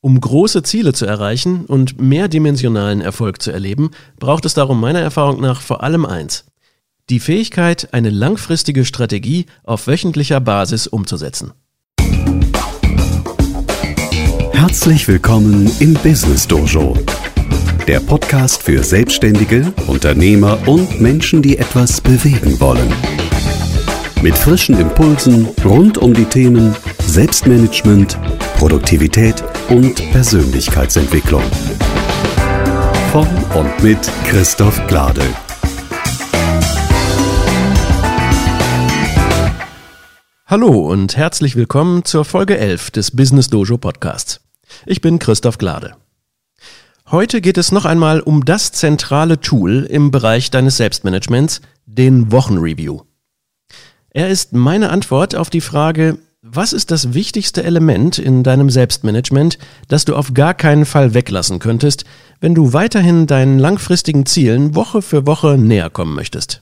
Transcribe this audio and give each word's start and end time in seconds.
Um 0.00 0.20
große 0.20 0.62
Ziele 0.62 0.92
zu 0.92 1.06
erreichen 1.06 1.64
und 1.64 2.00
mehrdimensionalen 2.00 3.00
Erfolg 3.00 3.42
zu 3.42 3.50
erleben, 3.50 3.90
braucht 4.20 4.44
es 4.44 4.54
darum 4.54 4.80
meiner 4.80 5.00
Erfahrung 5.00 5.40
nach 5.40 5.60
vor 5.60 5.82
allem 5.82 6.06
eins. 6.06 6.44
Die 7.10 7.18
Fähigkeit, 7.18 7.88
eine 7.92 8.10
langfristige 8.10 8.84
Strategie 8.84 9.46
auf 9.64 9.88
wöchentlicher 9.88 10.38
Basis 10.38 10.86
umzusetzen. 10.86 11.52
Herzlich 14.52 15.08
willkommen 15.08 15.68
im 15.80 15.94
Business 15.94 16.46
Dojo, 16.46 16.96
der 17.88 17.98
Podcast 17.98 18.62
für 18.62 18.84
Selbstständige, 18.84 19.72
Unternehmer 19.88 20.58
und 20.68 21.00
Menschen, 21.00 21.42
die 21.42 21.58
etwas 21.58 22.00
bewegen 22.00 22.60
wollen. 22.60 22.92
Mit 24.22 24.38
frischen 24.38 24.78
Impulsen 24.78 25.48
rund 25.64 25.98
um 25.98 26.14
die 26.14 26.24
Themen 26.24 26.76
Selbstmanagement, 27.00 28.16
Produktivität 28.58 29.44
und 29.68 29.94
Persönlichkeitsentwicklung. 30.10 31.44
Von 33.12 33.28
und 33.54 33.82
mit 33.84 34.00
Christoph 34.24 34.84
Glade. 34.88 35.22
Hallo 40.44 40.90
und 40.90 41.16
herzlich 41.16 41.54
willkommen 41.54 42.04
zur 42.04 42.24
Folge 42.24 42.58
11 42.58 42.90
des 42.90 43.12
Business 43.12 43.48
Dojo 43.48 43.78
Podcasts. 43.78 44.40
Ich 44.86 45.00
bin 45.00 45.20
Christoph 45.20 45.58
Glade. 45.58 45.94
Heute 47.12 47.40
geht 47.40 47.58
es 47.58 47.70
noch 47.70 47.84
einmal 47.84 48.18
um 48.18 48.44
das 48.44 48.72
zentrale 48.72 49.40
Tool 49.40 49.84
im 49.84 50.10
Bereich 50.10 50.50
deines 50.50 50.78
Selbstmanagements, 50.78 51.60
den 51.86 52.32
Wochenreview. 52.32 53.02
Er 54.10 54.28
ist 54.28 54.52
meine 54.52 54.90
Antwort 54.90 55.36
auf 55.36 55.48
die 55.48 55.60
Frage, 55.60 56.18
was 56.52 56.72
ist 56.72 56.90
das 56.90 57.14
wichtigste 57.14 57.62
Element 57.62 58.18
in 58.18 58.42
deinem 58.42 58.70
Selbstmanagement, 58.70 59.58
das 59.88 60.04
du 60.04 60.14
auf 60.14 60.34
gar 60.34 60.54
keinen 60.54 60.86
Fall 60.86 61.14
weglassen 61.14 61.58
könntest, 61.58 62.04
wenn 62.40 62.54
du 62.54 62.72
weiterhin 62.72 63.26
deinen 63.26 63.58
langfristigen 63.58 64.26
Zielen 64.26 64.74
Woche 64.74 65.02
für 65.02 65.26
Woche 65.26 65.58
näher 65.58 65.90
kommen 65.90 66.14
möchtest? 66.14 66.60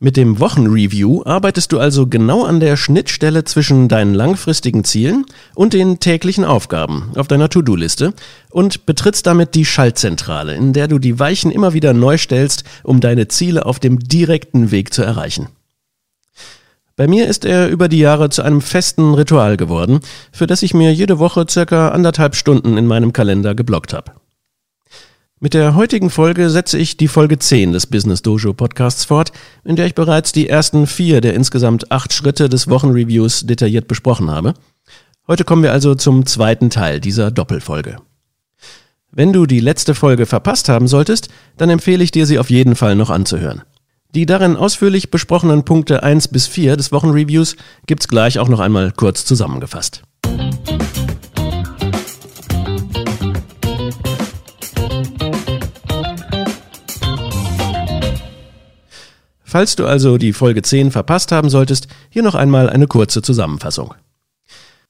Mit 0.00 0.16
dem 0.16 0.38
Wochenreview 0.38 1.22
arbeitest 1.24 1.72
du 1.72 1.80
also 1.80 2.06
genau 2.06 2.44
an 2.44 2.60
der 2.60 2.76
Schnittstelle 2.76 3.42
zwischen 3.42 3.88
deinen 3.88 4.14
langfristigen 4.14 4.84
Zielen 4.84 5.26
und 5.56 5.72
den 5.72 5.98
täglichen 5.98 6.44
Aufgaben 6.44 7.10
auf 7.16 7.26
deiner 7.26 7.48
To-Do-Liste 7.48 8.14
und 8.50 8.86
betrittst 8.86 9.26
damit 9.26 9.56
die 9.56 9.64
Schaltzentrale, 9.64 10.54
in 10.54 10.72
der 10.72 10.86
du 10.86 11.00
die 11.00 11.18
Weichen 11.18 11.50
immer 11.50 11.72
wieder 11.72 11.94
neu 11.94 12.16
stellst, 12.16 12.62
um 12.84 13.00
deine 13.00 13.26
Ziele 13.26 13.66
auf 13.66 13.80
dem 13.80 13.98
direkten 13.98 14.70
Weg 14.70 14.94
zu 14.94 15.02
erreichen. 15.02 15.48
Bei 16.98 17.06
mir 17.06 17.28
ist 17.28 17.44
er 17.44 17.68
über 17.68 17.88
die 17.88 18.00
Jahre 18.00 18.28
zu 18.28 18.42
einem 18.42 18.60
festen 18.60 19.14
Ritual 19.14 19.56
geworden, 19.56 20.00
für 20.32 20.48
das 20.48 20.64
ich 20.64 20.74
mir 20.74 20.92
jede 20.92 21.20
Woche 21.20 21.46
circa 21.48 21.90
anderthalb 21.90 22.34
Stunden 22.34 22.76
in 22.76 22.88
meinem 22.88 23.12
Kalender 23.12 23.54
geblockt 23.54 23.92
habe. 23.92 24.14
Mit 25.38 25.54
der 25.54 25.76
heutigen 25.76 26.10
Folge 26.10 26.50
setze 26.50 26.76
ich 26.76 26.96
die 26.96 27.06
Folge 27.06 27.38
10 27.38 27.70
des 27.70 27.86
Business 27.86 28.22
Dojo 28.22 28.52
Podcasts 28.52 29.04
fort, 29.04 29.30
in 29.62 29.76
der 29.76 29.86
ich 29.86 29.94
bereits 29.94 30.32
die 30.32 30.48
ersten 30.48 30.88
vier 30.88 31.20
der 31.20 31.34
insgesamt 31.34 31.92
acht 31.92 32.12
Schritte 32.12 32.48
des 32.48 32.66
Wochenreviews 32.68 33.46
detailliert 33.46 33.86
besprochen 33.86 34.28
habe. 34.28 34.54
Heute 35.28 35.44
kommen 35.44 35.62
wir 35.62 35.70
also 35.70 35.94
zum 35.94 36.26
zweiten 36.26 36.68
Teil 36.68 36.98
dieser 36.98 37.30
Doppelfolge. 37.30 37.98
Wenn 39.12 39.32
du 39.32 39.46
die 39.46 39.60
letzte 39.60 39.94
Folge 39.94 40.26
verpasst 40.26 40.68
haben 40.68 40.88
solltest, 40.88 41.28
dann 41.56 41.70
empfehle 41.70 42.02
ich 42.02 42.10
dir, 42.10 42.26
sie 42.26 42.40
auf 42.40 42.50
jeden 42.50 42.74
Fall 42.74 42.96
noch 42.96 43.10
anzuhören. 43.10 43.62
Die 44.18 44.26
darin 44.26 44.56
ausführlich 44.56 45.12
besprochenen 45.12 45.62
Punkte 45.62 46.02
1 46.02 46.26
bis 46.26 46.48
4 46.48 46.76
des 46.76 46.90
Wochenreviews 46.90 47.54
gibt's 47.86 48.08
gleich 48.08 48.40
auch 48.40 48.48
noch 48.48 48.58
einmal 48.58 48.90
kurz 48.90 49.24
zusammengefasst. 49.24 50.02
Falls 59.44 59.76
du 59.76 59.86
also 59.86 60.18
die 60.18 60.32
Folge 60.32 60.62
10 60.62 60.90
verpasst 60.90 61.30
haben 61.30 61.48
solltest, 61.48 61.86
hier 62.10 62.24
noch 62.24 62.34
einmal 62.34 62.68
eine 62.68 62.88
kurze 62.88 63.22
Zusammenfassung. 63.22 63.94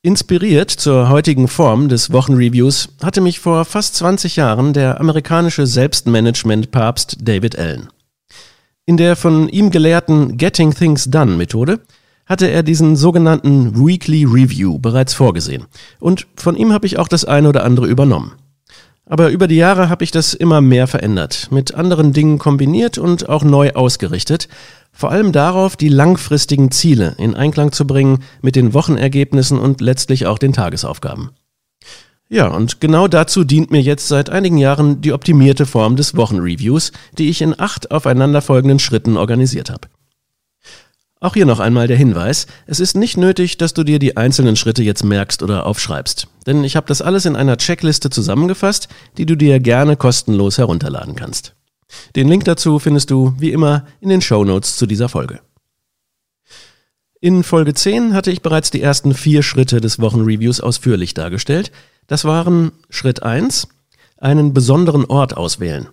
Inspiriert 0.01 0.71
zur 0.71 1.11
heutigen 1.11 1.49
Form 1.49 1.91
des 1.91 2.13
Wochenreviews 2.13 2.89
hatte 3.03 3.21
mich 3.21 3.41
vor 3.41 3.67
fast 3.67 3.95
20 3.97 4.37
Jahren 4.37 4.73
der 4.73 4.99
amerikanische 5.03 5.67
Selbstmanagement-Papst 5.67 7.19
David 7.21 7.59
Allen. 7.59 7.91
In 8.89 8.97
der 8.97 9.17
von 9.17 9.51
ihm 9.51 9.71
gelehrten 9.71 10.39
Getting 10.39 10.73
Things 10.73 11.11
Done 11.11 11.37
Methode 11.37 11.81
hatte 12.25 12.51
er 12.51 12.63
diesen 12.63 12.97
sogenannten 12.97 13.87
Weekly 13.87 14.25
Review 14.25 14.79
bereits 14.79 15.13
vorgesehen 15.13 15.67
und 16.01 16.27
von 16.37 16.57
ihm 16.57 16.73
habe 16.73 16.87
ich 16.87 16.99
auch 16.99 17.07
das 17.07 17.27
eine 17.27 17.51
oder 17.51 17.65
andere 17.65 17.87
übernommen. 17.87 18.33
Aber 19.05 19.29
über 19.29 19.47
die 19.47 19.57
Jahre 19.57 19.91
habe 19.91 20.05
ich 20.05 20.11
das 20.11 20.33
immer 20.33 20.63
mehr 20.63 20.87
verändert, 20.87 21.49
mit 21.51 21.75
anderen 21.75 22.15
Dingen 22.15 22.39
kombiniert 22.39 22.97
und 22.97 23.29
auch 23.29 23.45
neu 23.45 23.73
ausgerichtet, 23.73 24.49
vor 24.91 25.11
allem 25.11 25.33
darauf, 25.33 25.77
die 25.77 25.91
langfristigen 25.91 26.71
Ziele 26.71 27.15
in 27.19 27.35
Einklang 27.35 27.73
zu 27.73 27.87
bringen 27.87 28.25
mit 28.41 28.57
den 28.57 28.73
Wochenergebnissen 28.73 29.59
und 29.59 29.83
letztlich 29.83 30.25
auch 30.25 30.39
den 30.39 30.55
Tagesaufgaben. 30.55 31.29
Ja, 32.31 32.49
und 32.49 32.81
genau 32.81 33.09
dazu 33.09 33.43
dient 33.43 33.71
mir 33.71 33.81
jetzt 33.81 34.09
seit 34.09 34.29
einigen 34.29 34.59
Jahren 34.59 35.01
die 35.01 35.13
optimierte 35.13 35.65
Form 35.65 35.97
des 35.97 36.15
Wochenreviews, 36.15 36.93
die 37.17 37.31
ich 37.31 37.41
in 37.41 37.59
acht 37.59 37.91
aufeinanderfolgenden 37.91 38.79
Schritten 38.79 39.17
organisiert 39.17 39.71
habe. 39.71 39.89
Auch 41.21 41.35
hier 41.35 41.47
noch 41.47 41.59
einmal 41.59 41.89
der 41.89 41.97
Hinweis, 41.97 42.47
es 42.67 42.79
ist 42.79 42.97
nicht 42.97 43.17
nötig, 43.17 43.57
dass 43.57 43.75
du 43.75 43.83
dir 43.83 43.99
die 43.99 44.17
einzelnen 44.17 44.55
Schritte 44.55 44.85
jetzt 44.85 45.03
merkst 45.03 45.43
oder 45.43 45.67
aufschreibst, 45.67 46.29
denn 46.47 46.63
ich 46.63 46.77
habe 46.77 46.87
das 46.87 47.03
alles 47.03 47.25
in 47.25 47.35
einer 47.35 47.57
Checkliste 47.57 48.09
zusammengefasst, 48.09 48.89
die 49.17 49.27
du 49.27 49.35
dir 49.35 49.59
gerne 49.59 49.97
kostenlos 49.97 50.59
herunterladen 50.59 51.17
kannst. 51.17 51.55
Den 52.15 52.29
Link 52.29 52.45
dazu 52.45 52.79
findest 52.79 53.11
du, 53.11 53.35
wie 53.39 53.51
immer, 53.51 53.87
in 54.01 54.11
den 54.11 54.21
Show 54.21 54.45
Notes 54.45 54.77
zu 54.77 54.87
dieser 54.87 55.09
Folge. 55.09 55.41
In 57.21 57.43
Folge 57.43 57.75
10 57.75 58.15
hatte 58.15 58.31
ich 58.31 58.43
bereits 58.43 58.71
die 58.71 58.83
ersten 58.83 59.13
vier 59.13 59.43
Schritte 59.43 59.81
des 59.81 59.99
Wochenreviews 59.99 60.61
ausführlich 60.61 61.15
dargestellt. 61.15 61.73
Das 62.09 62.25
waren 62.25 62.73
Schritt 62.91 63.23
1, 63.23 63.69
einen 64.17 64.53
besonderen 64.53 65.05
Ort 65.05 65.37
auswählen. 65.37 65.89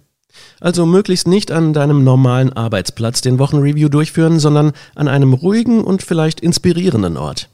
Also 0.60 0.86
möglichst 0.86 1.28
nicht 1.28 1.52
an 1.52 1.74
deinem 1.74 2.04
normalen 2.04 2.54
Arbeitsplatz 2.54 3.22
den 3.22 3.38
Wochenreview 3.38 3.90
durchführen, 3.90 4.40
sondern 4.40 4.72
an 4.96 5.08
einem 5.08 5.34
ruhigen 5.34 5.84
und 5.84 6.02
vielleicht 6.02 6.40
inspirierenden 6.40 7.18
Ort. 7.18 7.50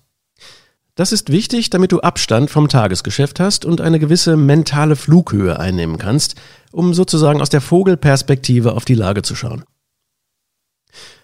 Das 0.96 1.12
ist 1.12 1.32
wichtig, 1.32 1.70
damit 1.72 1.92
du 1.92 2.02
Abstand 2.02 2.52
vom 2.52 2.68
Tagesgeschäft 2.68 3.40
hast 3.40 3.66
und 3.66 3.82
eine 3.82 3.98
gewisse 3.98 4.38
mentale 4.38 4.96
Flughöhe 4.96 5.60
einnehmen 5.60 5.98
kannst, 5.98 6.36
um 6.72 6.94
sozusagen 6.94 7.42
aus 7.42 7.50
der 7.50 7.62
Vogelperspektive 7.62 8.74
auf 8.74 8.86
die 8.86 8.96
Lage 8.96 9.24
zu 9.24 9.36
schauen. 9.36 9.64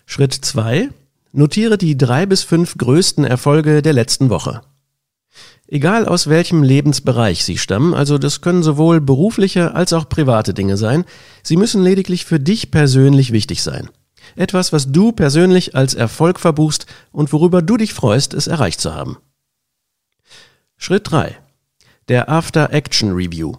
Schritt 0.06 0.34
2. 0.34 0.90
Notiere 1.34 1.78
die 1.78 1.98
drei 1.98 2.26
bis 2.26 2.42
fünf 2.44 2.78
größten 2.78 3.26
Erfolge 3.26 3.82
der 3.84 3.94
letzten 3.94 4.30
Woche. 4.30 4.62
Egal 5.70 6.06
aus 6.06 6.28
welchem 6.28 6.64
Lebensbereich 6.64 7.44
sie 7.44 7.58
stammen, 7.58 7.94
also 7.94 8.18
das 8.18 8.40
können 8.40 8.64
sowohl 8.64 9.02
berufliche 9.02 9.76
als 9.76 9.92
auch 9.92 10.08
private 10.08 10.54
Dinge 10.54 10.78
sein, 10.78 11.04
sie 11.44 11.58
müssen 11.58 11.84
lediglich 11.84 12.26
für 12.26 12.40
dich 12.40 12.72
persönlich 12.72 13.34
wichtig 13.34 13.62
sein. 13.62 13.90
Etwas, 14.38 14.72
was 14.72 14.92
du 14.92 15.12
persönlich 15.12 15.76
als 15.76 15.94
Erfolg 15.94 16.40
verbuchst 16.40 16.86
und 17.12 17.34
worüber 17.34 17.62
du 17.62 17.76
dich 17.76 17.94
freust, 17.94 18.34
es 18.34 18.48
erreicht 18.48 18.80
zu 18.80 18.94
haben. 18.94 19.18
Schritt 20.78 21.12
3. 21.12 21.38
Der 22.08 22.30
After 22.30 22.72
Action 22.72 23.12
Review. 23.12 23.54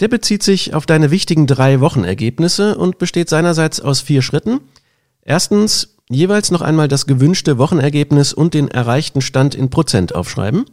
Der 0.00 0.08
bezieht 0.08 0.42
sich 0.42 0.74
auf 0.74 0.86
deine 0.86 1.10
wichtigen 1.10 1.46
drei 1.46 1.80
Wochenergebnisse 1.80 2.76
und 2.78 2.98
besteht 2.98 3.28
seinerseits 3.28 3.80
aus 3.80 4.00
vier 4.00 4.22
Schritten. 4.22 4.60
Erstens, 5.22 5.96
jeweils 6.08 6.50
noch 6.50 6.62
einmal 6.62 6.88
das 6.88 7.06
gewünschte 7.06 7.58
Wochenergebnis 7.58 8.32
und 8.32 8.54
den 8.54 8.68
erreichten 8.68 9.20
Stand 9.20 9.54
in 9.54 9.70
Prozent 9.70 10.14
aufschreiben. 10.14 10.64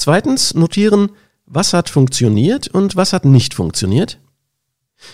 Zweitens 0.00 0.54
notieren, 0.54 1.10
was 1.44 1.74
hat 1.74 1.90
funktioniert 1.90 2.68
und 2.68 2.96
was 2.96 3.12
hat 3.12 3.26
nicht 3.26 3.52
funktioniert. 3.52 4.18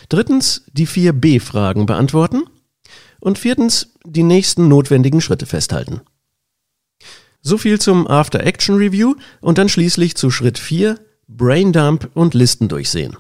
Drittens 0.09 0.63
die 0.73 0.87
vier 0.87 1.13
B-Fragen 1.13 1.87
beantworten. 1.87 2.45
Und 3.19 3.37
viertens 3.37 3.95
die 4.05 4.23
nächsten 4.23 4.69
notwendigen 4.69 5.21
Schritte 5.21 5.47
festhalten. 5.47 6.03
So 7.43 7.59
viel 7.59 7.81
zum 7.81 8.07
After 8.07 8.47
Action 8.47 8.77
Review 8.77 9.17
und 9.41 9.59
dann 9.59 9.69
schließlich 9.69 10.15
zu 10.15 10.31
Schritt 10.31 10.57
4, 10.57 11.01
Braindump 11.27 12.09
und 12.15 12.35
Listen 12.35 12.69
durchsehen. 12.69 13.17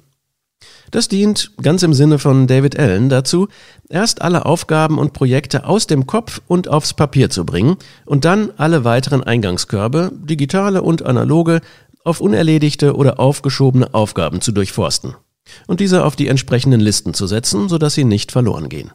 Das 0.90 1.08
dient, 1.08 1.52
ganz 1.60 1.82
im 1.82 1.92
Sinne 1.92 2.18
von 2.18 2.46
David 2.46 2.78
Allen, 2.78 3.08
dazu, 3.08 3.48
erst 3.88 4.22
alle 4.22 4.46
Aufgaben 4.46 4.98
und 4.98 5.12
Projekte 5.12 5.66
aus 5.66 5.86
dem 5.86 6.06
Kopf 6.06 6.40
und 6.46 6.68
aufs 6.68 6.94
Papier 6.94 7.30
zu 7.30 7.44
bringen 7.44 7.76
und 8.04 8.24
dann 8.24 8.50
alle 8.56 8.84
weiteren 8.84 9.22
Eingangskörbe, 9.22 10.12
digitale 10.14 10.82
und 10.82 11.04
analoge, 11.04 11.60
auf 12.04 12.20
unerledigte 12.20 12.94
oder 12.94 13.18
aufgeschobene 13.18 13.92
Aufgaben 13.92 14.40
zu 14.40 14.52
durchforsten 14.52 15.16
und 15.66 15.80
diese 15.80 16.04
auf 16.04 16.16
die 16.16 16.28
entsprechenden 16.28 16.80
Listen 16.80 17.14
zu 17.14 17.26
setzen, 17.26 17.68
sodass 17.68 17.94
sie 17.94 18.04
nicht 18.04 18.32
verloren 18.32 18.68
gehen. 18.68 18.92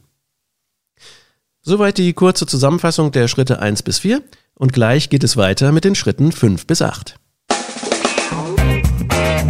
Soweit 1.60 1.98
die 1.98 2.12
kurze 2.12 2.46
Zusammenfassung 2.46 3.12
der 3.12 3.28
Schritte 3.28 3.60
1 3.60 3.82
bis 3.82 4.00
4 4.00 4.22
und 4.54 4.72
gleich 4.72 5.10
geht 5.10 5.24
es 5.24 5.36
weiter 5.36 5.72
mit 5.72 5.84
den 5.84 5.94
Schritten 5.94 6.32
5 6.32 6.66
bis 6.66 6.82
8. 6.82 7.16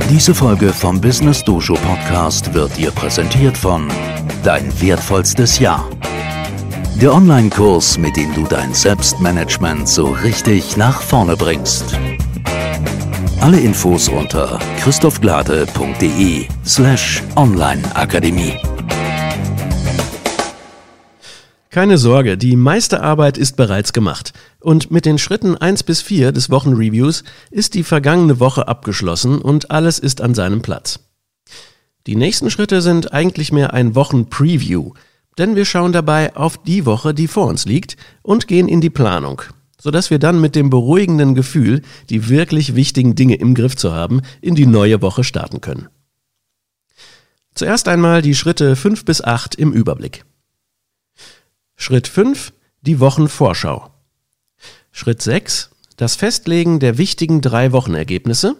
Diese 0.08 0.34
Folge 0.34 0.72
vom 0.72 1.00
Business 1.00 1.42
Dojo 1.44 1.74
Podcast 1.74 2.52
wird 2.54 2.76
dir 2.76 2.90
präsentiert 2.90 3.56
von 3.56 3.88
Dein 4.42 4.72
wertvollstes 4.80 5.58
Jahr. 5.58 5.88
Der 7.00 7.14
Online-Kurs, 7.14 7.98
mit 7.98 8.16
dem 8.16 8.34
du 8.34 8.44
dein 8.44 8.74
Selbstmanagement 8.74 9.88
so 9.88 10.06
richtig 10.22 10.76
nach 10.76 11.00
vorne 11.00 11.36
bringst. 11.36 11.98
Alle 13.40 13.58
Infos 13.58 14.08
unter 14.08 14.58
christophglade.de 14.78 16.46
slash 16.64 17.22
onlineakademie. 17.36 18.71
Keine 21.72 21.96
Sorge, 21.96 22.36
die 22.36 22.54
meiste 22.54 23.02
Arbeit 23.02 23.38
ist 23.38 23.56
bereits 23.56 23.94
gemacht. 23.94 24.34
Und 24.60 24.90
mit 24.90 25.06
den 25.06 25.16
Schritten 25.16 25.56
1 25.56 25.84
bis 25.84 26.02
4 26.02 26.30
des 26.30 26.50
Wochenreviews 26.50 27.24
ist 27.50 27.72
die 27.72 27.82
vergangene 27.82 28.40
Woche 28.40 28.68
abgeschlossen 28.68 29.38
und 29.38 29.70
alles 29.70 29.98
ist 29.98 30.20
an 30.20 30.34
seinem 30.34 30.60
Platz. 30.60 31.00
Die 32.06 32.14
nächsten 32.14 32.50
Schritte 32.50 32.82
sind 32.82 33.14
eigentlich 33.14 33.52
mehr 33.52 33.72
ein 33.72 33.94
Wochenpreview, 33.94 34.92
denn 35.38 35.56
wir 35.56 35.64
schauen 35.64 35.92
dabei 35.92 36.36
auf 36.36 36.62
die 36.62 36.84
Woche, 36.84 37.14
die 37.14 37.26
vor 37.26 37.46
uns 37.46 37.64
liegt 37.64 37.96
und 38.20 38.48
gehen 38.48 38.68
in 38.68 38.82
die 38.82 38.90
Planung, 38.90 39.40
sodass 39.80 40.10
wir 40.10 40.18
dann 40.18 40.42
mit 40.42 40.54
dem 40.54 40.68
beruhigenden 40.68 41.34
Gefühl, 41.34 41.80
die 42.10 42.28
wirklich 42.28 42.74
wichtigen 42.74 43.14
Dinge 43.14 43.36
im 43.36 43.54
Griff 43.54 43.76
zu 43.76 43.94
haben, 43.94 44.20
in 44.42 44.54
die 44.54 44.66
neue 44.66 45.00
Woche 45.00 45.24
starten 45.24 45.62
können. 45.62 45.88
Zuerst 47.54 47.88
einmal 47.88 48.20
die 48.20 48.34
Schritte 48.34 48.76
5 48.76 49.06
bis 49.06 49.24
8 49.24 49.54
im 49.54 49.72
Überblick. 49.72 50.26
Schritt 51.82 52.06
5, 52.06 52.52
die 52.82 53.00
Wochenvorschau. 53.00 53.90
Schritt 54.92 55.20
6, 55.20 55.70
das 55.96 56.14
Festlegen 56.14 56.78
der 56.78 56.96
wichtigen 56.96 57.40
drei 57.40 57.72
Wochenergebnisse. 57.72 58.54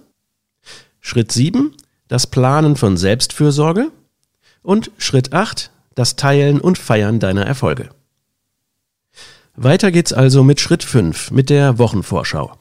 Schritt 0.98 1.30
7, 1.30 1.72
das 2.08 2.26
Planen 2.26 2.74
von 2.74 2.96
Selbstfürsorge. 2.96 3.92
Und 4.62 4.90
Schritt 4.98 5.32
8, 5.32 5.70
das 5.94 6.16
Teilen 6.16 6.60
und 6.60 6.78
Feiern 6.78 7.20
deiner 7.20 7.46
Erfolge. 7.46 7.90
Weiter 9.54 9.92
geht's 9.92 10.12
also 10.12 10.42
mit 10.42 10.58
Schritt 10.58 10.82
5, 10.82 11.30
mit 11.30 11.48
der 11.48 11.78
Wochenvorschau. 11.78 12.58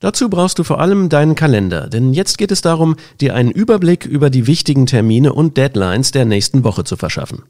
Dazu 0.00 0.30
brauchst 0.30 0.58
du 0.58 0.64
vor 0.64 0.80
allem 0.80 1.10
deinen 1.10 1.34
Kalender, 1.34 1.86
denn 1.88 2.14
jetzt 2.14 2.38
geht 2.38 2.50
es 2.50 2.62
darum, 2.62 2.96
dir 3.20 3.34
einen 3.34 3.50
Überblick 3.50 4.06
über 4.06 4.30
die 4.30 4.46
wichtigen 4.46 4.86
Termine 4.86 5.34
und 5.34 5.58
Deadlines 5.58 6.12
der 6.12 6.24
nächsten 6.24 6.64
Woche 6.64 6.84
zu 6.84 6.96
verschaffen. 6.96 7.42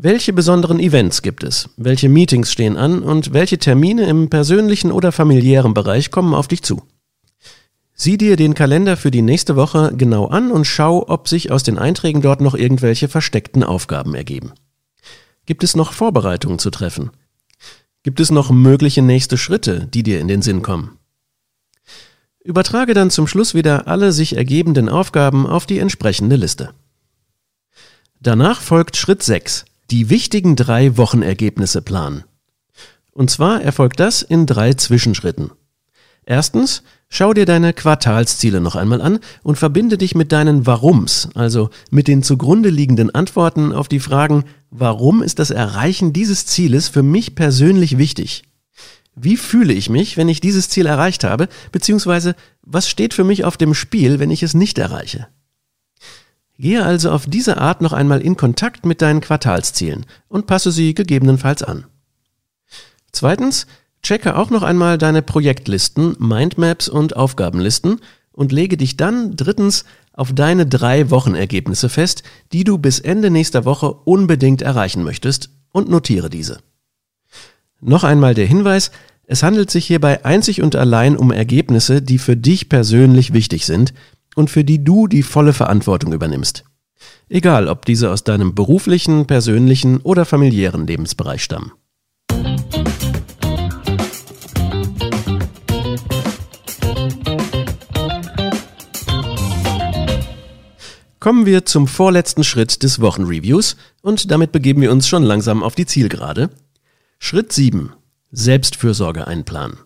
Welche 0.00 0.32
besonderen 0.32 0.78
Events 0.78 1.22
gibt 1.22 1.42
es? 1.42 1.70
Welche 1.76 2.08
Meetings 2.08 2.52
stehen 2.52 2.76
an 2.76 3.02
und 3.02 3.32
welche 3.32 3.58
Termine 3.58 4.06
im 4.06 4.30
persönlichen 4.30 4.92
oder 4.92 5.10
familiären 5.10 5.74
Bereich 5.74 6.12
kommen 6.12 6.34
auf 6.34 6.46
dich 6.46 6.62
zu? 6.62 6.84
Sieh 7.94 8.16
dir 8.16 8.36
den 8.36 8.54
Kalender 8.54 8.96
für 8.96 9.10
die 9.10 9.22
nächste 9.22 9.56
Woche 9.56 9.92
genau 9.96 10.26
an 10.26 10.52
und 10.52 10.66
schau, 10.66 11.04
ob 11.08 11.26
sich 11.26 11.50
aus 11.50 11.64
den 11.64 11.78
Einträgen 11.78 12.22
dort 12.22 12.40
noch 12.40 12.54
irgendwelche 12.54 13.08
versteckten 13.08 13.64
Aufgaben 13.64 14.14
ergeben. 14.14 14.52
Gibt 15.46 15.64
es 15.64 15.74
noch 15.74 15.92
Vorbereitungen 15.92 16.60
zu 16.60 16.70
treffen? 16.70 17.10
Gibt 18.04 18.20
es 18.20 18.30
noch 18.30 18.50
mögliche 18.52 19.02
nächste 19.02 19.36
Schritte, 19.36 19.88
die 19.92 20.04
dir 20.04 20.20
in 20.20 20.28
den 20.28 20.42
Sinn 20.42 20.62
kommen? 20.62 20.96
Übertrage 22.44 22.94
dann 22.94 23.10
zum 23.10 23.26
Schluss 23.26 23.52
wieder 23.52 23.88
alle 23.88 24.12
sich 24.12 24.36
ergebenden 24.36 24.88
Aufgaben 24.88 25.44
auf 25.44 25.66
die 25.66 25.80
entsprechende 25.80 26.36
Liste. 26.36 26.70
Danach 28.20 28.60
folgt 28.60 28.96
Schritt 28.96 29.24
6, 29.24 29.64
die 29.90 30.10
wichtigen 30.10 30.56
drei 30.56 30.96
Wochenergebnisse 30.96 31.82
planen. 31.82 32.24
Und 33.12 33.30
zwar 33.30 33.62
erfolgt 33.62 34.00
das 34.00 34.22
in 34.22 34.46
drei 34.46 34.74
Zwischenschritten. 34.74 35.50
Erstens, 36.24 36.82
schau 37.08 37.32
dir 37.32 37.46
deine 37.46 37.72
Quartalsziele 37.72 38.60
noch 38.60 38.76
einmal 38.76 39.00
an 39.00 39.18
und 39.42 39.56
verbinde 39.56 39.96
dich 39.96 40.14
mit 40.14 40.30
deinen 40.30 40.66
Warums, 40.66 41.30
also 41.34 41.70
mit 41.90 42.06
den 42.06 42.22
zugrunde 42.22 42.68
liegenden 42.68 43.14
Antworten 43.14 43.72
auf 43.72 43.88
die 43.88 43.98
Fragen, 43.98 44.44
warum 44.70 45.22
ist 45.22 45.38
das 45.38 45.50
Erreichen 45.50 46.12
dieses 46.12 46.44
Zieles 46.44 46.88
für 46.88 47.02
mich 47.02 47.34
persönlich 47.34 47.96
wichtig? 47.96 48.42
Wie 49.16 49.38
fühle 49.38 49.72
ich 49.72 49.88
mich, 49.88 50.16
wenn 50.18 50.28
ich 50.28 50.40
dieses 50.40 50.68
Ziel 50.68 50.84
erreicht 50.84 51.24
habe, 51.24 51.48
beziehungsweise 51.72 52.36
was 52.62 52.88
steht 52.88 53.14
für 53.14 53.24
mich 53.24 53.44
auf 53.44 53.56
dem 53.56 53.72
Spiel, 53.72 54.18
wenn 54.18 54.30
ich 54.30 54.42
es 54.42 54.52
nicht 54.52 54.78
erreiche? 54.78 55.28
Gehe 56.58 56.84
also 56.84 57.12
auf 57.12 57.26
diese 57.26 57.58
Art 57.58 57.80
noch 57.80 57.92
einmal 57.92 58.20
in 58.20 58.36
Kontakt 58.36 58.84
mit 58.84 59.00
deinen 59.00 59.20
Quartalszielen 59.20 60.06
und 60.26 60.46
passe 60.46 60.72
sie 60.72 60.92
gegebenenfalls 60.92 61.62
an. 61.62 61.86
Zweitens, 63.12 63.66
checke 64.02 64.36
auch 64.36 64.50
noch 64.50 64.62
einmal 64.62 64.98
deine 64.98 65.22
Projektlisten, 65.22 66.16
Mindmaps 66.18 66.88
und 66.88 67.16
Aufgabenlisten 67.16 68.00
und 68.32 68.50
lege 68.50 68.76
dich 68.76 68.96
dann 68.96 69.36
drittens 69.36 69.84
auf 70.12 70.32
deine 70.32 70.66
drei 70.66 71.10
Wochenergebnisse 71.10 71.88
fest, 71.88 72.24
die 72.52 72.64
du 72.64 72.76
bis 72.78 72.98
Ende 72.98 73.30
nächster 73.30 73.64
Woche 73.64 73.92
unbedingt 73.92 74.60
erreichen 74.60 75.04
möchtest 75.04 75.50
und 75.70 75.88
notiere 75.88 76.28
diese. 76.28 76.58
Noch 77.80 78.02
einmal 78.02 78.34
der 78.34 78.46
Hinweis, 78.46 78.90
es 79.26 79.44
handelt 79.44 79.70
sich 79.70 79.86
hierbei 79.86 80.24
einzig 80.24 80.62
und 80.62 80.74
allein 80.74 81.16
um 81.16 81.30
Ergebnisse, 81.30 82.02
die 82.02 82.18
für 82.18 82.36
dich 82.36 82.68
persönlich 82.68 83.32
wichtig 83.32 83.64
sind 83.64 83.94
und 84.38 84.50
für 84.50 84.62
die 84.62 84.84
du 84.84 85.08
die 85.08 85.24
volle 85.24 85.52
Verantwortung 85.52 86.12
übernimmst. 86.12 86.62
Egal, 87.28 87.66
ob 87.66 87.84
diese 87.84 88.12
aus 88.12 88.22
deinem 88.22 88.54
beruflichen, 88.54 89.26
persönlichen 89.26 90.00
oder 90.00 90.24
familiären 90.24 90.86
Lebensbereich 90.86 91.42
stammen. 91.42 91.72
Kommen 101.18 101.44
wir 101.44 101.64
zum 101.64 101.88
vorletzten 101.88 102.44
Schritt 102.44 102.84
des 102.84 103.00
Wochenreviews 103.00 103.76
und 104.02 104.30
damit 104.30 104.52
begeben 104.52 104.82
wir 104.82 104.92
uns 104.92 105.08
schon 105.08 105.24
langsam 105.24 105.64
auf 105.64 105.74
die 105.74 105.84
Zielgerade. 105.84 106.50
Schritt 107.18 107.52
7. 107.52 107.92
Selbstfürsorge 108.30 109.26
einplanen. 109.26 109.78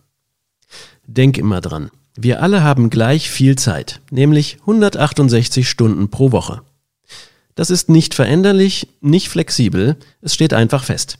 Denk 1.07 1.39
immer 1.39 1.59
dran. 1.59 1.89
Wir 2.15 2.43
alle 2.43 2.63
haben 2.63 2.89
gleich 2.89 3.29
viel 3.29 3.57
Zeit, 3.57 3.99
nämlich 4.11 4.57
168 4.61 5.67
Stunden 5.67 6.09
pro 6.09 6.31
Woche. 6.31 6.61
Das 7.55 7.69
ist 7.69 7.89
nicht 7.89 8.13
veränderlich, 8.13 8.87
nicht 9.01 9.29
flexibel, 9.29 9.97
es 10.21 10.33
steht 10.33 10.53
einfach 10.53 10.83
fest. 10.83 11.17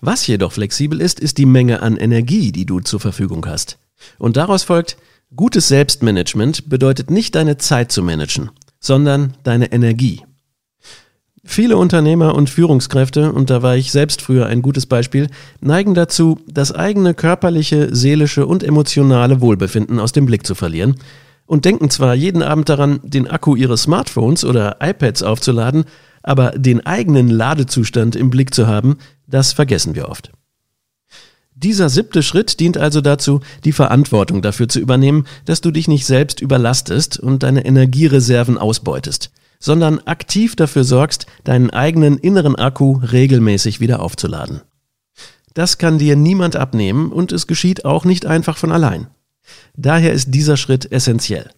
Was 0.00 0.26
jedoch 0.26 0.52
flexibel 0.52 1.00
ist, 1.00 1.20
ist 1.20 1.38
die 1.38 1.46
Menge 1.46 1.82
an 1.82 1.96
Energie, 1.96 2.52
die 2.52 2.66
du 2.66 2.80
zur 2.80 3.00
Verfügung 3.00 3.44
hast. 3.46 3.78
Und 4.18 4.36
daraus 4.36 4.62
folgt, 4.62 4.96
gutes 5.34 5.68
Selbstmanagement 5.68 6.68
bedeutet 6.68 7.10
nicht 7.10 7.34
deine 7.34 7.58
Zeit 7.58 7.92
zu 7.92 8.02
managen, 8.02 8.50
sondern 8.80 9.34
deine 9.42 9.72
Energie. 9.72 10.22
Viele 11.46 11.76
Unternehmer 11.76 12.34
und 12.34 12.48
Führungskräfte, 12.48 13.30
und 13.30 13.50
da 13.50 13.62
war 13.62 13.76
ich 13.76 13.92
selbst 13.92 14.22
früher 14.22 14.46
ein 14.46 14.62
gutes 14.62 14.86
Beispiel, 14.86 15.28
neigen 15.60 15.94
dazu, 15.94 16.40
das 16.48 16.72
eigene 16.72 17.12
körperliche, 17.12 17.94
seelische 17.94 18.46
und 18.46 18.62
emotionale 18.62 19.42
Wohlbefinden 19.42 20.00
aus 20.00 20.12
dem 20.12 20.24
Blick 20.24 20.46
zu 20.46 20.54
verlieren 20.54 20.96
und 21.46 21.66
denken 21.66 21.90
zwar 21.90 22.14
jeden 22.14 22.42
Abend 22.42 22.70
daran, 22.70 23.00
den 23.02 23.28
Akku 23.28 23.54
ihres 23.56 23.82
Smartphones 23.82 24.44
oder 24.44 24.78
iPads 24.80 25.22
aufzuladen, 25.22 25.84
aber 26.22 26.52
den 26.52 26.84
eigenen 26.86 27.28
Ladezustand 27.28 28.16
im 28.16 28.30
Blick 28.30 28.54
zu 28.54 28.66
haben, 28.66 28.96
das 29.26 29.52
vergessen 29.52 29.94
wir 29.94 30.08
oft. 30.08 30.32
Dieser 31.54 31.90
siebte 31.90 32.22
Schritt 32.22 32.58
dient 32.58 32.78
also 32.78 33.02
dazu, 33.02 33.40
die 33.64 33.72
Verantwortung 33.72 34.40
dafür 34.40 34.68
zu 34.68 34.80
übernehmen, 34.80 35.26
dass 35.44 35.60
du 35.60 35.70
dich 35.70 35.86
nicht 35.86 36.06
selbst 36.06 36.40
überlastest 36.40 37.20
und 37.20 37.42
deine 37.42 37.64
Energiereserven 37.66 38.56
ausbeutest– 38.56 39.30
sondern 39.64 39.98
aktiv 40.00 40.56
dafür 40.56 40.84
sorgst, 40.84 41.24
deinen 41.42 41.70
eigenen 41.70 42.18
inneren 42.18 42.54
Akku 42.54 42.98
regelmäßig 42.98 43.80
wieder 43.80 44.02
aufzuladen. 44.02 44.60
Das 45.54 45.78
kann 45.78 45.96
dir 45.96 46.16
niemand 46.16 46.54
abnehmen 46.54 47.10
und 47.10 47.32
es 47.32 47.46
geschieht 47.46 47.86
auch 47.86 48.04
nicht 48.04 48.26
einfach 48.26 48.58
von 48.58 48.72
allein. 48.72 49.06
Daher 49.74 50.12
ist 50.12 50.34
dieser 50.34 50.58
Schritt 50.58 50.92
essentiell. 50.92 51.48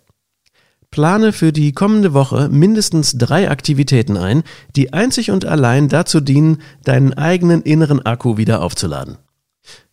Plane 0.93 1.33
für 1.33 1.53
die 1.53 1.73
kommende 1.73 2.15
Woche 2.15 2.49
mindestens 2.49 3.19
drei 3.19 3.51
Aktivitäten 3.51 4.17
ein, 4.17 4.45
die 4.77 4.93
einzig 4.93 5.33
und 5.33 5.45
allein 5.45 5.89
dazu 5.89 6.21
dienen, 6.21 6.63
deinen 6.85 7.13
eigenen 7.13 7.63
inneren 7.63 8.07
Akku 8.07 8.37
wieder 8.37 8.63
aufzuladen. 8.63 9.17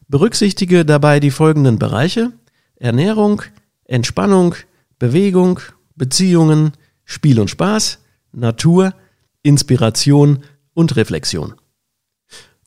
Berücksichtige 0.08 0.86
dabei 0.86 1.20
die 1.20 1.32
folgenden 1.32 1.80
Bereiche 1.80 2.32
Ernährung, 2.76 3.42
Entspannung, 3.86 4.54
Bewegung, 5.00 5.60
Beziehungen, 5.96 6.74
Spiel 7.06 7.40
und 7.40 7.50
Spaß, 7.50 8.03
Natur, 8.34 8.94
Inspiration 9.42 10.44
und 10.74 10.96
Reflexion. 10.96 11.54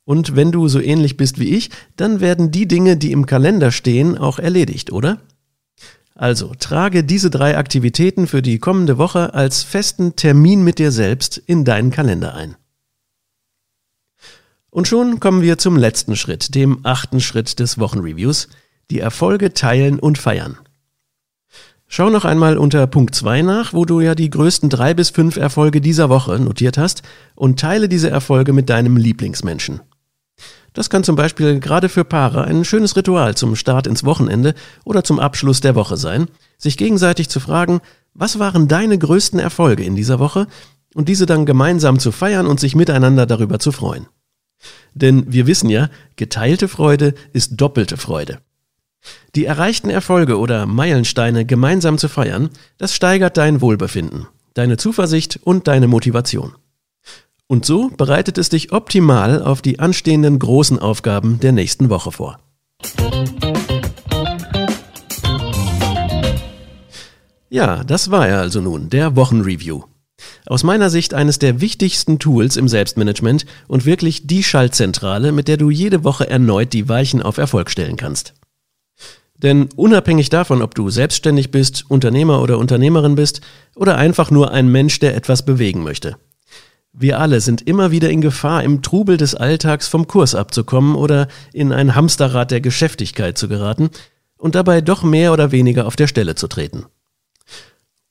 Und 0.04 0.36
wenn 0.36 0.52
du 0.52 0.68
so 0.68 0.80
ähnlich 0.80 1.16
bist 1.16 1.38
wie 1.40 1.56
ich, 1.56 1.70
dann 1.96 2.20
werden 2.20 2.52
die 2.52 2.68
Dinge, 2.68 2.96
die 2.96 3.12
im 3.12 3.26
Kalender 3.26 3.72
stehen, 3.72 4.16
auch 4.16 4.38
erledigt, 4.38 4.92
oder? 4.92 5.20
Also 6.14 6.54
trage 6.58 7.04
diese 7.04 7.28
drei 7.28 7.58
Aktivitäten 7.58 8.26
für 8.26 8.40
die 8.40 8.58
kommende 8.58 8.96
Woche 8.96 9.34
als 9.34 9.62
festen 9.64 10.16
Termin 10.16 10.62
mit 10.62 10.78
dir 10.78 10.90
selbst 10.90 11.36
in 11.36 11.64
deinen 11.64 11.90
Kalender 11.90 12.34
ein. 12.34 12.56
Und 14.70 14.88
schon 14.88 15.20
kommen 15.20 15.42
wir 15.42 15.58
zum 15.58 15.76
letzten 15.76 16.16
Schritt, 16.16 16.54
dem 16.54 16.80
achten 16.84 17.20
Schritt 17.20 17.58
des 17.58 17.78
Wochenreviews, 17.78 18.48
die 18.90 19.00
Erfolge 19.00 19.54
teilen 19.54 19.98
und 19.98 20.18
feiern. 20.18 20.56
Schau 21.88 22.10
noch 22.10 22.24
einmal 22.24 22.58
unter 22.58 22.86
Punkt 22.88 23.14
2 23.14 23.42
nach, 23.42 23.72
wo 23.72 23.84
du 23.84 24.00
ja 24.00 24.14
die 24.14 24.28
größten 24.28 24.68
drei 24.68 24.92
bis 24.92 25.10
fünf 25.10 25.36
Erfolge 25.36 25.80
dieser 25.80 26.08
Woche 26.08 26.38
notiert 26.38 26.78
hast 26.78 27.02
und 27.36 27.60
teile 27.60 27.88
diese 27.88 28.10
Erfolge 28.10 28.52
mit 28.52 28.68
deinem 28.68 28.96
Lieblingsmenschen. 28.96 29.80
Das 30.72 30.90
kann 30.90 31.04
zum 31.04 31.16
Beispiel 31.16 31.58
gerade 31.60 31.88
für 31.88 32.04
Paare 32.04 32.44
ein 32.44 32.64
schönes 32.64 32.96
Ritual 32.96 33.34
zum 33.34 33.56
Start 33.56 33.86
ins 33.86 34.04
Wochenende 34.04 34.54
oder 34.84 35.04
zum 35.04 35.18
Abschluss 35.18 35.60
der 35.60 35.74
Woche 35.74 35.96
sein, 35.96 36.26
sich 36.58 36.76
gegenseitig 36.76 37.30
zu 37.30 37.40
fragen, 37.40 37.80
was 38.12 38.38
waren 38.38 38.68
deine 38.68 38.98
größten 38.98 39.38
Erfolge 39.38 39.84
in 39.84 39.94
dieser 39.94 40.18
Woche 40.18 40.48
und 40.94 41.08
diese 41.08 41.24
dann 41.24 41.46
gemeinsam 41.46 41.98
zu 41.98 42.12
feiern 42.12 42.46
und 42.46 42.60
sich 42.60 42.74
miteinander 42.74 43.26
darüber 43.26 43.58
zu 43.58 43.72
freuen. 43.72 44.06
Denn 44.92 45.32
wir 45.32 45.46
wissen 45.46 45.70
ja, 45.70 45.88
geteilte 46.16 46.68
Freude 46.68 47.14
ist 47.32 47.52
doppelte 47.56 47.96
Freude. 47.96 48.38
Die 49.34 49.44
erreichten 49.44 49.90
Erfolge 49.90 50.38
oder 50.38 50.66
Meilensteine 50.66 51.44
gemeinsam 51.44 51.98
zu 51.98 52.08
feiern, 52.08 52.50
das 52.78 52.94
steigert 52.94 53.36
dein 53.36 53.60
Wohlbefinden, 53.60 54.26
deine 54.54 54.76
Zuversicht 54.76 55.40
und 55.42 55.68
deine 55.68 55.88
Motivation. 55.88 56.54
Und 57.48 57.64
so 57.64 57.90
bereitet 57.90 58.38
es 58.38 58.48
dich 58.48 58.72
optimal 58.72 59.42
auf 59.42 59.62
die 59.62 59.78
anstehenden 59.78 60.38
großen 60.38 60.78
Aufgaben 60.78 61.38
der 61.38 61.52
nächsten 61.52 61.90
Woche 61.90 62.10
vor. 62.10 62.38
Ja, 67.48 67.84
das 67.84 68.10
war 68.10 68.26
er 68.26 68.40
also 68.40 68.60
nun, 68.60 68.90
der 68.90 69.14
Wochenreview. 69.14 69.82
Aus 70.46 70.64
meiner 70.64 70.90
Sicht 70.90 71.14
eines 71.14 71.38
der 71.38 71.60
wichtigsten 71.60 72.18
Tools 72.18 72.56
im 72.56 72.68
Selbstmanagement 72.68 73.46
und 73.68 73.84
wirklich 73.84 74.26
die 74.26 74.42
Schaltzentrale, 74.42 75.30
mit 75.32 75.46
der 75.46 75.56
du 75.56 75.70
jede 75.70 76.04
Woche 76.04 76.28
erneut 76.28 76.72
die 76.72 76.88
Weichen 76.88 77.22
auf 77.22 77.38
Erfolg 77.38 77.70
stellen 77.70 77.96
kannst. 77.96 78.34
Denn 79.42 79.68
unabhängig 79.76 80.30
davon, 80.30 80.62
ob 80.62 80.74
du 80.74 80.88
selbstständig 80.90 81.50
bist, 81.50 81.84
Unternehmer 81.88 82.40
oder 82.40 82.58
Unternehmerin 82.58 83.14
bist 83.14 83.40
oder 83.74 83.96
einfach 83.96 84.30
nur 84.30 84.50
ein 84.50 84.68
Mensch, 84.68 84.98
der 84.98 85.14
etwas 85.14 85.44
bewegen 85.44 85.82
möchte. 85.82 86.16
Wir 86.92 87.20
alle 87.20 87.42
sind 87.42 87.60
immer 87.60 87.90
wieder 87.90 88.08
in 88.08 88.22
Gefahr, 88.22 88.64
im 88.64 88.80
Trubel 88.80 89.18
des 89.18 89.34
Alltags 89.34 89.86
vom 89.86 90.06
Kurs 90.06 90.34
abzukommen 90.34 90.94
oder 90.94 91.28
in 91.52 91.70
ein 91.70 91.94
Hamsterrad 91.94 92.50
der 92.50 92.62
Geschäftigkeit 92.62 93.36
zu 93.36 93.48
geraten 93.48 93.90
und 94.38 94.54
dabei 94.54 94.80
doch 94.80 95.02
mehr 95.02 95.34
oder 95.34 95.52
weniger 95.52 95.86
auf 95.86 95.96
der 95.96 96.06
Stelle 96.06 96.36
zu 96.36 96.48
treten. 96.48 96.86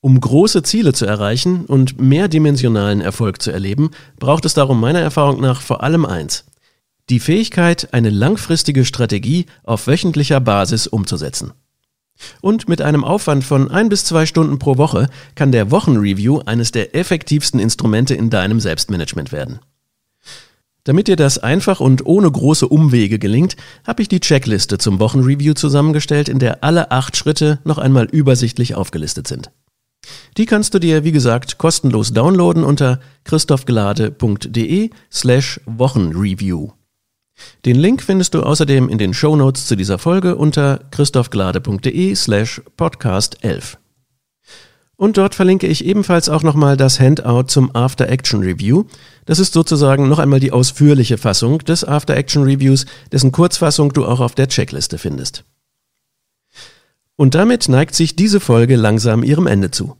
Um 0.00 0.20
große 0.20 0.62
Ziele 0.62 0.92
zu 0.92 1.04
erreichen 1.04 1.64
und 1.64 2.00
mehrdimensionalen 2.00 3.00
Erfolg 3.00 3.42
zu 3.42 3.50
erleben, 3.50 3.90
braucht 4.20 4.44
es 4.44 4.54
darum 4.54 4.80
meiner 4.80 5.00
Erfahrung 5.00 5.40
nach 5.40 5.60
vor 5.60 5.82
allem 5.82 6.04
eins. 6.04 6.44
Die 7.08 7.20
Fähigkeit, 7.20 7.92
eine 7.92 8.10
langfristige 8.10 8.84
Strategie 8.84 9.46
auf 9.62 9.86
wöchentlicher 9.86 10.40
Basis 10.40 10.88
umzusetzen. 10.88 11.52
Und 12.40 12.68
mit 12.68 12.82
einem 12.82 13.04
Aufwand 13.04 13.44
von 13.44 13.70
ein 13.70 13.88
bis 13.88 14.04
zwei 14.04 14.26
Stunden 14.26 14.58
pro 14.58 14.76
Woche 14.76 15.08
kann 15.34 15.52
der 15.52 15.70
Wochenreview 15.70 16.40
eines 16.46 16.72
der 16.72 16.96
effektivsten 16.96 17.60
Instrumente 17.60 18.14
in 18.14 18.30
deinem 18.30 18.58
Selbstmanagement 18.58 19.32
werden. 19.32 19.60
Damit 20.82 21.08
dir 21.08 21.16
das 21.16 21.38
einfach 21.38 21.80
und 21.80 22.06
ohne 22.06 22.30
große 22.30 22.66
Umwege 22.66 23.18
gelingt, 23.18 23.56
habe 23.86 24.02
ich 24.02 24.08
die 24.08 24.20
Checkliste 24.20 24.78
zum 24.78 24.98
Wochenreview 24.98 25.54
zusammengestellt, 25.54 26.28
in 26.28 26.38
der 26.38 26.64
alle 26.64 26.90
acht 26.90 27.16
Schritte 27.16 27.58
noch 27.64 27.78
einmal 27.78 28.06
übersichtlich 28.06 28.74
aufgelistet 28.74 29.28
sind. 29.28 29.50
Die 30.36 30.46
kannst 30.46 30.74
du 30.74 30.78
dir, 30.78 31.02
wie 31.02 31.12
gesagt, 31.12 31.58
kostenlos 31.58 32.12
downloaden 32.12 32.62
unter 32.62 33.00
christophgelade.de 33.24 34.90
slash 35.10 35.60
Wochenreview. 35.66 36.70
Den 37.64 37.76
Link 37.76 38.02
findest 38.02 38.34
du 38.34 38.42
außerdem 38.42 38.88
in 38.88 38.98
den 38.98 39.14
Show 39.14 39.36
Notes 39.36 39.66
zu 39.66 39.76
dieser 39.76 39.98
Folge 39.98 40.36
unter 40.36 40.80
christophglade.de 40.90 42.14
slash 42.14 42.62
podcast 42.76 43.44
11. 43.44 43.78
Und 44.96 45.18
dort 45.18 45.34
verlinke 45.34 45.66
ich 45.66 45.84
ebenfalls 45.84 46.30
auch 46.30 46.42
nochmal 46.42 46.78
das 46.78 46.98
Handout 46.98 47.44
zum 47.48 47.74
After 47.76 48.08
Action 48.08 48.40
Review. 48.40 48.84
Das 49.26 49.38
ist 49.38 49.52
sozusagen 49.52 50.08
noch 50.08 50.18
einmal 50.18 50.40
die 50.40 50.52
ausführliche 50.52 51.18
Fassung 51.18 51.58
des 51.58 51.84
After 51.84 52.16
Action 52.16 52.44
Reviews, 52.44 52.86
dessen 53.12 53.30
Kurzfassung 53.30 53.92
du 53.92 54.06
auch 54.06 54.20
auf 54.20 54.34
der 54.34 54.48
Checkliste 54.48 54.96
findest. 54.96 55.44
Und 57.16 57.34
damit 57.34 57.68
neigt 57.68 57.94
sich 57.94 58.16
diese 58.16 58.40
Folge 58.40 58.76
langsam 58.76 59.22
ihrem 59.22 59.46
Ende 59.46 59.70
zu. 59.70 59.96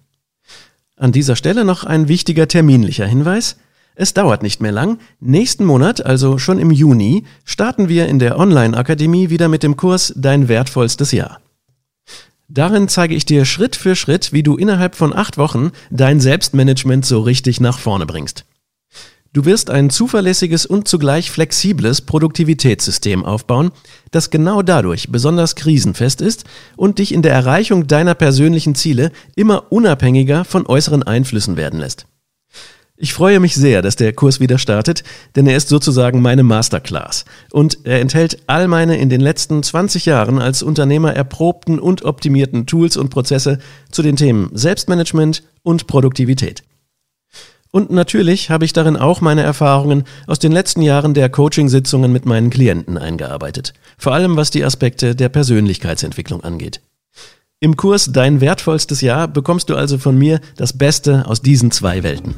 An 0.96 1.12
dieser 1.12 1.36
Stelle 1.36 1.66
noch 1.66 1.84
ein 1.84 2.08
wichtiger 2.08 2.48
terminlicher 2.48 3.06
Hinweis. 3.06 3.56
Es 3.98 4.12
dauert 4.12 4.42
nicht 4.42 4.60
mehr 4.60 4.72
lang. 4.72 4.98
Nächsten 5.20 5.64
Monat, 5.64 6.04
also 6.04 6.36
schon 6.36 6.58
im 6.58 6.70
Juni, 6.70 7.24
starten 7.46 7.88
wir 7.88 8.06
in 8.08 8.18
der 8.18 8.38
Online-Akademie 8.38 9.30
wieder 9.30 9.48
mit 9.48 9.62
dem 9.62 9.78
Kurs 9.78 10.12
Dein 10.14 10.48
wertvollstes 10.48 11.12
Jahr. 11.12 11.40
Darin 12.46 12.88
zeige 12.88 13.14
ich 13.14 13.24
dir 13.24 13.46
Schritt 13.46 13.74
für 13.74 13.96
Schritt, 13.96 14.34
wie 14.34 14.42
du 14.42 14.56
innerhalb 14.56 14.96
von 14.96 15.16
acht 15.16 15.38
Wochen 15.38 15.72
dein 15.90 16.20
Selbstmanagement 16.20 17.06
so 17.06 17.22
richtig 17.22 17.58
nach 17.60 17.78
vorne 17.78 18.04
bringst. 18.04 18.44
Du 19.32 19.46
wirst 19.46 19.70
ein 19.70 19.88
zuverlässiges 19.88 20.66
und 20.66 20.86
zugleich 20.88 21.30
flexibles 21.30 22.02
Produktivitätssystem 22.02 23.24
aufbauen, 23.24 23.70
das 24.10 24.28
genau 24.28 24.60
dadurch 24.60 25.10
besonders 25.10 25.56
krisenfest 25.56 26.20
ist 26.20 26.44
und 26.76 26.98
dich 26.98 27.12
in 27.12 27.22
der 27.22 27.32
Erreichung 27.32 27.86
deiner 27.86 28.14
persönlichen 28.14 28.74
Ziele 28.74 29.10
immer 29.36 29.72
unabhängiger 29.72 30.44
von 30.44 30.66
äußeren 30.66 31.02
Einflüssen 31.02 31.56
werden 31.56 31.80
lässt. 31.80 32.06
Ich 32.98 33.12
freue 33.12 33.40
mich 33.40 33.54
sehr, 33.54 33.82
dass 33.82 33.96
der 33.96 34.14
Kurs 34.14 34.40
wieder 34.40 34.56
startet, 34.56 35.04
denn 35.34 35.46
er 35.46 35.56
ist 35.56 35.68
sozusagen 35.68 36.22
meine 36.22 36.42
Masterclass 36.42 37.26
und 37.52 37.78
er 37.84 38.00
enthält 38.00 38.38
all 38.46 38.68
meine 38.68 38.96
in 38.96 39.10
den 39.10 39.20
letzten 39.20 39.62
20 39.62 40.06
Jahren 40.06 40.38
als 40.38 40.62
Unternehmer 40.62 41.14
erprobten 41.14 41.78
und 41.78 42.06
optimierten 42.06 42.64
Tools 42.64 42.96
und 42.96 43.10
Prozesse 43.10 43.58
zu 43.90 44.02
den 44.02 44.16
Themen 44.16 44.48
Selbstmanagement 44.54 45.42
und 45.62 45.86
Produktivität. 45.86 46.62
Und 47.70 47.90
natürlich 47.90 48.48
habe 48.48 48.64
ich 48.64 48.72
darin 48.72 48.96
auch 48.96 49.20
meine 49.20 49.42
Erfahrungen 49.42 50.04
aus 50.26 50.38
den 50.38 50.52
letzten 50.52 50.80
Jahren 50.80 51.12
der 51.12 51.28
Coaching-Sitzungen 51.28 52.10
mit 52.10 52.24
meinen 52.24 52.48
Klienten 52.48 52.96
eingearbeitet, 52.96 53.74
vor 53.98 54.14
allem 54.14 54.36
was 54.36 54.50
die 54.50 54.64
Aspekte 54.64 55.14
der 55.14 55.28
Persönlichkeitsentwicklung 55.28 56.42
angeht. 56.42 56.80
Im 57.60 57.76
Kurs 57.76 58.10
Dein 58.12 58.40
wertvollstes 58.40 59.02
Jahr 59.02 59.28
bekommst 59.28 59.68
du 59.68 59.76
also 59.76 59.98
von 59.98 60.16
mir 60.16 60.40
das 60.56 60.78
Beste 60.78 61.26
aus 61.26 61.42
diesen 61.42 61.70
zwei 61.70 62.02
Welten. 62.02 62.36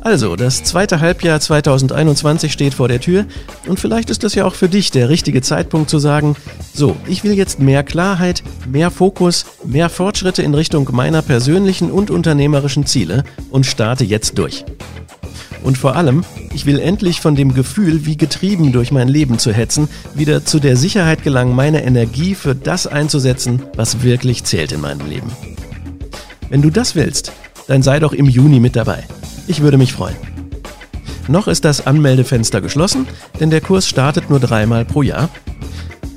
Also, 0.00 0.36
das 0.36 0.62
zweite 0.62 1.00
Halbjahr 1.00 1.40
2021 1.40 2.52
steht 2.52 2.74
vor 2.74 2.88
der 2.88 3.00
Tür 3.00 3.26
und 3.66 3.80
vielleicht 3.80 4.10
ist 4.10 4.22
das 4.22 4.34
ja 4.34 4.44
auch 4.44 4.54
für 4.54 4.68
dich 4.68 4.90
der 4.90 5.08
richtige 5.08 5.42
Zeitpunkt 5.42 5.90
zu 5.90 5.98
sagen, 5.98 6.36
so, 6.72 6.96
ich 7.06 7.24
will 7.24 7.32
jetzt 7.32 7.58
mehr 7.58 7.82
Klarheit, 7.82 8.42
mehr 8.68 8.90
Fokus, 8.90 9.46
mehr 9.64 9.90
Fortschritte 9.90 10.42
in 10.42 10.54
Richtung 10.54 10.88
meiner 10.92 11.22
persönlichen 11.22 11.90
und 11.90 12.10
unternehmerischen 12.10 12.86
Ziele 12.86 13.24
und 13.50 13.66
starte 13.66 14.04
jetzt 14.04 14.38
durch. 14.38 14.64
Und 15.64 15.76
vor 15.76 15.96
allem, 15.96 16.24
ich 16.54 16.66
will 16.66 16.78
endlich 16.78 17.20
von 17.20 17.34
dem 17.34 17.52
Gefühl, 17.52 18.06
wie 18.06 18.16
getrieben 18.16 18.72
durch 18.72 18.92
mein 18.92 19.08
Leben 19.08 19.38
zu 19.38 19.52
hetzen, 19.52 19.88
wieder 20.14 20.44
zu 20.44 20.60
der 20.60 20.76
Sicherheit 20.76 21.24
gelangen, 21.24 21.54
meine 21.54 21.84
Energie 21.84 22.34
für 22.36 22.54
das 22.54 22.86
einzusetzen, 22.86 23.62
was 23.74 24.02
wirklich 24.02 24.44
zählt 24.44 24.72
in 24.72 24.80
meinem 24.80 25.08
Leben. 25.08 25.30
Wenn 26.48 26.62
du 26.62 26.70
das 26.70 26.94
willst, 26.94 27.32
dann 27.66 27.82
sei 27.82 27.98
doch 27.98 28.12
im 28.12 28.26
Juni 28.26 28.60
mit 28.60 28.76
dabei. 28.76 29.04
Ich 29.48 29.62
würde 29.62 29.78
mich 29.78 29.94
freuen. 29.94 30.16
Noch 31.26 31.48
ist 31.48 31.64
das 31.64 31.86
Anmeldefenster 31.86 32.60
geschlossen, 32.60 33.06
denn 33.40 33.50
der 33.50 33.60
Kurs 33.60 33.88
startet 33.88 34.30
nur 34.30 34.40
dreimal 34.40 34.84
pro 34.84 35.02
Jahr. 35.02 35.30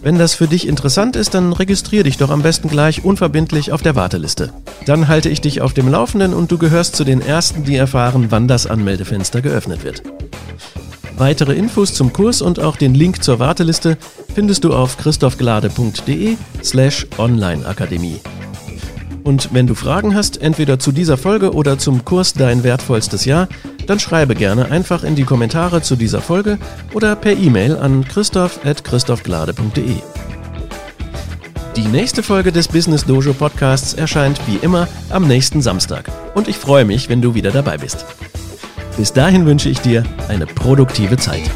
Wenn 0.04 0.18
das 0.18 0.34
für 0.34 0.48
dich 0.48 0.68
interessant 0.68 1.16
ist, 1.16 1.34
dann 1.34 1.54
registriere 1.54 2.04
dich 2.04 2.18
doch 2.18 2.30
am 2.30 2.42
besten 2.42 2.68
gleich 2.68 3.06
unverbindlich 3.06 3.72
auf 3.72 3.82
der 3.82 3.96
Warteliste. 3.96 4.52
Dann 4.86 5.08
halte 5.08 5.30
ich 5.30 5.42
dich 5.42 5.62
auf 5.62 5.74
dem 5.74 5.88
Laufenden 5.90 6.34
und 6.34 6.52
du 6.52 6.58
gehörst 6.58 6.96
zu 6.96 7.04
den 7.04 7.22
Ersten, 7.22 7.64
die 7.64 7.76
erfahren, 7.76 8.28
wann 8.30 8.48
das 8.48 8.68
Anmeldefenster 8.68 9.42
geöffnet 9.42 9.84
wird. 9.84 10.04
Weitere 11.18 11.54
Infos 11.54 11.94
zum 11.94 12.12
Kurs 12.12 12.42
und 12.42 12.60
auch 12.60 12.76
den 12.76 12.96
Link 12.96 13.24
zur 13.24 13.40
Warteliste 13.40 13.98
findest 14.34 14.64
du 14.64 14.74
auf 14.74 14.98
christophglade.de 14.98 16.36
slash 16.64 17.06
onlineakademie. 17.18 18.20
Und 19.24 19.54
wenn 19.54 19.68
du 19.68 19.76
Fragen 19.76 20.16
hast, 20.16 20.42
entweder 20.42 20.80
zu 20.80 20.92
dieser 20.92 21.18
Folge 21.18 21.54
oder 21.54 21.78
zum 21.78 22.06
Kurs 22.06 22.34
Dein 22.34 22.64
wertvollstes 22.64 23.26
Jahr, 23.26 23.48
dann 23.88 24.00
schreibe 24.00 24.36
gerne 24.36 24.72
einfach 24.72 25.04
in 25.04 25.16
die 25.16 25.24
Kommentare 25.24 25.82
zu 25.82 25.96
dieser 25.96 26.22
Folge 26.22 26.58
oder 26.94 27.16
per 27.16 27.34
E-Mail 27.34 27.78
an 27.78 28.06
christoph.christophglade.de. 28.06 29.96
Die 31.76 31.88
nächste 31.88 32.22
Folge 32.22 32.52
des 32.52 32.68
Business 32.68 33.06
Dojo 33.06 33.34
Podcasts 33.34 33.94
erscheint 33.94 34.42
wie 34.46 34.58
immer 34.58 34.88
am 35.10 35.28
nächsten 35.28 35.62
Samstag 35.62 36.12
und 36.36 36.48
ich 36.48 36.58
freue 36.58 36.84
mich, 36.84 37.08
wenn 37.08 37.22
du 37.22 37.34
wieder 37.34 37.52
dabei 37.52 37.78
bist. 37.78 38.06
Bis 38.98 39.14
dahin 39.14 39.46
wünsche 39.46 39.70
ich 39.70 39.80
dir 39.80 40.04
eine 40.28 40.46
produktive 40.46 41.16
Zeit. 41.16 41.50